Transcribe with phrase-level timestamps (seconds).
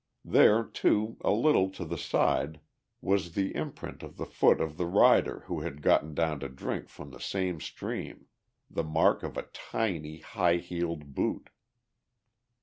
[0.25, 2.59] There, too, a little to the side
[3.01, 6.89] was the imprint of the foot of the rider who had gotten down to drink
[6.89, 8.25] from the same stream,
[8.67, 11.51] the mark of a tiny, high heeled boot.